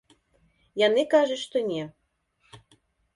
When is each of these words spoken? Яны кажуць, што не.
Яны 0.87 1.01
кажуць, 1.13 1.39
што 1.43 1.57
не. 1.67 1.83